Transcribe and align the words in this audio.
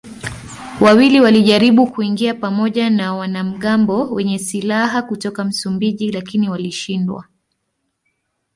Wawili 0.81 1.19
walijaribu 1.21 1.91
kuingia 1.91 2.33
pamoja 2.33 2.89
na 2.89 3.15
wanamgambo 3.15 4.09
wenye 4.11 4.39
silaha 4.39 5.01
kutoka 5.01 5.43
Msumbiji 5.43 6.11
lakini 6.11 6.49
walishindwa. 6.49 7.25